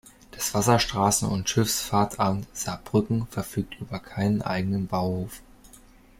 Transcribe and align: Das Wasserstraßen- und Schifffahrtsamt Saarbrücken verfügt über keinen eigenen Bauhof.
Das 0.31 0.55
Wasserstraßen- 0.55 1.27
und 1.27 1.47
Schifffahrtsamt 1.47 2.47
Saarbrücken 2.57 3.27
verfügt 3.27 3.79
über 3.79 3.99
keinen 3.99 4.41
eigenen 4.41 4.87
Bauhof. 4.87 5.43